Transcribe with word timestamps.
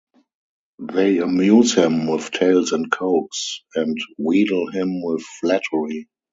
They 0.79 1.19
amuse 1.19 1.75
him 1.75 2.07
with 2.07 2.31
tales 2.31 2.71
and 2.71 2.91
coax 2.91 3.61
and 3.75 3.95
wheedle 4.17 4.71
him 4.71 5.03
with 5.03 5.21
flattery. 5.39 6.07